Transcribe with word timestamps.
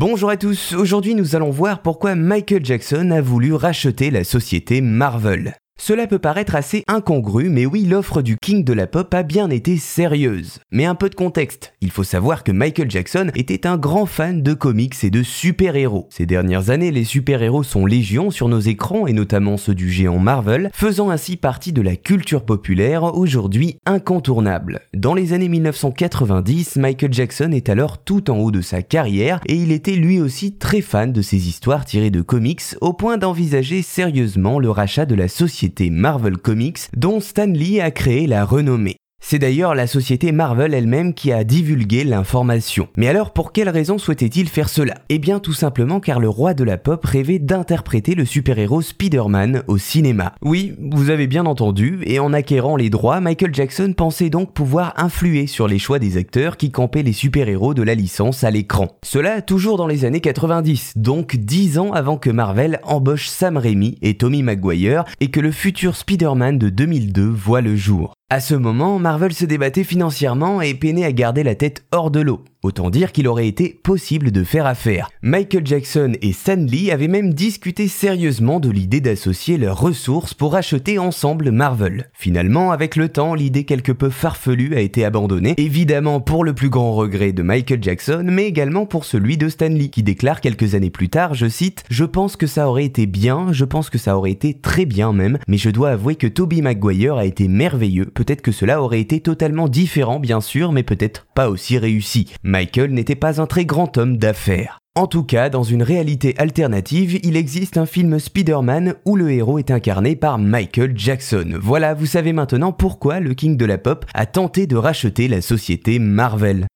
Bonjour 0.00 0.30
à 0.30 0.36
tous, 0.36 0.74
aujourd'hui 0.74 1.16
nous 1.16 1.34
allons 1.34 1.50
voir 1.50 1.82
pourquoi 1.82 2.14
Michael 2.14 2.64
Jackson 2.64 3.10
a 3.10 3.20
voulu 3.20 3.52
racheter 3.52 4.12
la 4.12 4.22
société 4.22 4.80
Marvel. 4.80 5.56
Cela 5.80 6.08
peut 6.08 6.18
paraître 6.18 6.56
assez 6.56 6.82
incongru, 6.88 7.48
mais 7.48 7.64
oui, 7.64 7.84
l'offre 7.84 8.20
du 8.20 8.36
King 8.36 8.64
de 8.64 8.72
la 8.72 8.88
pop 8.88 9.14
a 9.14 9.22
bien 9.22 9.48
été 9.48 9.76
sérieuse. 9.76 10.58
Mais 10.72 10.84
un 10.84 10.96
peu 10.96 11.08
de 11.08 11.14
contexte, 11.14 11.72
il 11.80 11.92
faut 11.92 12.02
savoir 12.02 12.42
que 12.42 12.50
Michael 12.50 12.90
Jackson 12.90 13.30
était 13.36 13.64
un 13.64 13.78
grand 13.78 14.04
fan 14.04 14.42
de 14.42 14.54
comics 14.54 14.96
et 15.04 15.10
de 15.10 15.22
super-héros. 15.22 16.08
Ces 16.10 16.26
dernières 16.26 16.70
années, 16.70 16.90
les 16.90 17.04
super-héros 17.04 17.62
sont 17.62 17.86
légion 17.86 18.32
sur 18.32 18.48
nos 18.48 18.58
écrans, 18.58 19.06
et 19.06 19.12
notamment 19.12 19.56
ceux 19.56 19.74
du 19.74 19.88
géant 19.88 20.18
Marvel, 20.18 20.70
faisant 20.74 21.10
ainsi 21.10 21.36
partie 21.36 21.72
de 21.72 21.80
la 21.80 21.94
culture 21.94 22.44
populaire, 22.44 23.04
aujourd'hui 23.16 23.78
incontournable. 23.86 24.80
Dans 24.94 25.14
les 25.14 25.32
années 25.32 25.48
1990, 25.48 26.76
Michael 26.76 27.12
Jackson 27.12 27.52
est 27.52 27.68
alors 27.68 27.98
tout 27.98 28.30
en 28.30 28.38
haut 28.38 28.50
de 28.50 28.62
sa 28.62 28.82
carrière, 28.82 29.40
et 29.46 29.54
il 29.54 29.70
était 29.70 29.92
lui 29.92 30.20
aussi 30.20 30.56
très 30.56 30.80
fan 30.80 31.12
de 31.12 31.22
ces 31.22 31.48
histoires 31.48 31.84
tirées 31.84 32.10
de 32.10 32.20
comics, 32.20 32.62
au 32.80 32.92
point 32.92 33.16
d'envisager 33.16 33.82
sérieusement 33.82 34.58
le 34.58 34.70
rachat 34.70 35.06
de 35.06 35.14
la 35.14 35.28
société 35.28 35.67
Marvel 35.90 36.38
Comics 36.38 36.88
dont 36.96 37.20
Stan 37.20 37.46
Lee 37.46 37.80
a 37.80 37.90
créé 37.90 38.26
la 38.26 38.44
renommée. 38.44 38.96
C'est 39.30 39.38
d'ailleurs 39.38 39.74
la 39.74 39.86
société 39.86 40.32
Marvel 40.32 40.72
elle-même 40.72 41.12
qui 41.12 41.32
a 41.32 41.44
divulgué 41.44 42.02
l'information. 42.02 42.88
Mais 42.96 43.08
alors 43.08 43.34
pour 43.34 43.52
quelle 43.52 43.68
raison 43.68 43.98
souhaitait-il 43.98 44.48
faire 44.48 44.70
cela? 44.70 44.94
Eh 45.10 45.18
bien 45.18 45.38
tout 45.38 45.52
simplement 45.52 46.00
car 46.00 46.18
le 46.18 46.30
roi 46.30 46.54
de 46.54 46.64
la 46.64 46.78
pop 46.78 47.04
rêvait 47.04 47.38
d'interpréter 47.38 48.14
le 48.14 48.24
super-héros 48.24 48.80
Spider-Man 48.80 49.64
au 49.66 49.76
cinéma. 49.76 50.32
Oui, 50.40 50.72
vous 50.80 51.10
avez 51.10 51.26
bien 51.26 51.44
entendu, 51.44 51.98
et 52.06 52.20
en 52.20 52.32
acquérant 52.32 52.76
les 52.76 52.88
droits, 52.88 53.20
Michael 53.20 53.54
Jackson 53.54 53.92
pensait 53.94 54.30
donc 54.30 54.54
pouvoir 54.54 54.94
influer 54.96 55.46
sur 55.46 55.68
les 55.68 55.78
choix 55.78 55.98
des 55.98 56.16
acteurs 56.16 56.56
qui 56.56 56.70
campaient 56.70 57.02
les 57.02 57.12
super-héros 57.12 57.74
de 57.74 57.82
la 57.82 57.94
licence 57.94 58.44
à 58.44 58.50
l'écran. 58.50 58.96
Cela 59.04 59.42
toujours 59.42 59.76
dans 59.76 59.86
les 59.86 60.06
années 60.06 60.22
90, 60.22 60.94
donc 60.96 61.36
10 61.36 61.78
ans 61.78 61.92
avant 61.92 62.16
que 62.16 62.30
Marvel 62.30 62.80
embauche 62.82 63.28
Sam 63.28 63.58
Raimi 63.58 63.98
et 64.00 64.16
Tommy 64.16 64.42
Maguire 64.42 65.04
et 65.20 65.30
que 65.30 65.40
le 65.40 65.52
futur 65.52 65.96
Spider-Man 65.96 66.56
de 66.56 66.70
2002 66.70 67.28
voit 67.28 67.60
le 67.60 67.76
jour. 67.76 68.14
À 68.30 68.40
ce 68.40 68.54
moment, 68.54 68.98
Marvel 68.98 69.32
se 69.32 69.46
débattait 69.46 69.84
financièrement 69.84 70.60
et 70.60 70.74
peinait 70.74 71.06
à 71.06 71.12
garder 71.12 71.42
la 71.42 71.54
tête 71.54 71.86
hors 71.92 72.10
de 72.10 72.20
l'eau. 72.20 72.44
Autant 72.64 72.90
dire 72.90 73.12
qu'il 73.12 73.28
aurait 73.28 73.46
été 73.46 73.78
possible 73.84 74.32
de 74.32 74.42
faire 74.42 74.66
affaire. 74.66 75.08
Michael 75.22 75.64
Jackson 75.64 76.14
et 76.22 76.32
Stan 76.32 76.56
Lee 76.56 76.90
avaient 76.90 77.06
même 77.06 77.32
discuté 77.32 77.86
sérieusement 77.86 78.58
de 78.58 78.68
l'idée 78.68 79.00
d'associer 79.00 79.58
leurs 79.58 79.80
ressources 79.80 80.34
pour 80.34 80.56
acheter 80.56 80.98
ensemble 80.98 81.52
Marvel. 81.52 82.10
Finalement, 82.14 82.72
avec 82.72 82.96
le 82.96 83.10
temps, 83.10 83.34
l'idée 83.34 83.62
quelque 83.62 83.92
peu 83.92 84.10
farfelue 84.10 84.74
a 84.74 84.80
été 84.80 85.04
abandonnée, 85.04 85.54
évidemment 85.56 86.20
pour 86.20 86.42
le 86.42 86.52
plus 86.52 86.68
grand 86.68 86.96
regret 86.96 87.30
de 87.30 87.44
Michael 87.44 87.80
Jackson, 87.80 88.24
mais 88.26 88.46
également 88.46 88.86
pour 88.86 89.04
celui 89.04 89.36
de 89.36 89.48
Stan 89.48 89.68
Lee, 89.68 89.90
qui 89.90 90.02
déclare 90.02 90.40
quelques 90.40 90.74
années 90.74 90.90
plus 90.90 91.10
tard, 91.10 91.34
je 91.34 91.46
cite, 91.46 91.84
Je 91.90 92.04
pense 92.04 92.34
que 92.34 92.48
ça 92.48 92.68
aurait 92.68 92.84
été 92.84 93.06
bien, 93.06 93.52
je 93.52 93.64
pense 93.64 93.88
que 93.88 93.98
ça 93.98 94.16
aurait 94.16 94.32
été 94.32 94.54
très 94.54 94.84
bien 94.84 95.12
même, 95.12 95.38
mais 95.46 95.58
je 95.58 95.70
dois 95.70 95.90
avouer 95.90 96.16
que 96.16 96.26
Toby 96.26 96.62
Maguire 96.62 97.18
a 97.18 97.24
été 97.24 97.46
merveilleux, 97.46 98.06
peut-être 98.06 98.42
que 98.42 98.50
cela 98.50 98.82
aurait 98.82 99.00
été 99.00 99.20
totalement 99.20 99.68
différent 99.68 100.18
bien 100.18 100.40
sûr, 100.40 100.72
mais 100.72 100.82
peut-être 100.82 101.28
pas 101.36 101.50
aussi 101.50 101.78
réussi. 101.78 102.32
Michael 102.48 102.92
n'était 102.92 103.14
pas 103.14 103.42
un 103.42 103.46
très 103.46 103.66
grand 103.66 103.98
homme 103.98 104.16
d'affaires. 104.16 104.78
En 104.96 105.06
tout 105.06 105.22
cas, 105.22 105.50
dans 105.50 105.64
une 105.64 105.82
réalité 105.82 106.34
alternative, 106.38 107.20
il 107.22 107.36
existe 107.36 107.76
un 107.76 107.84
film 107.84 108.18
Spider-Man 108.18 108.94
où 109.04 109.16
le 109.16 109.30
héros 109.30 109.58
est 109.58 109.70
incarné 109.70 110.16
par 110.16 110.38
Michael 110.38 110.96
Jackson. 110.96 111.58
Voilà, 111.60 111.92
vous 111.92 112.06
savez 112.06 112.32
maintenant 112.32 112.72
pourquoi 112.72 113.20
le 113.20 113.34
King 113.34 113.58
de 113.58 113.66
la 113.66 113.76
Pop 113.76 114.06
a 114.14 114.24
tenté 114.24 114.66
de 114.66 114.76
racheter 114.76 115.28
la 115.28 115.42
société 115.42 115.98
Marvel. 115.98 116.66